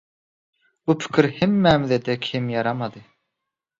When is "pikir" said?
1.03-1.27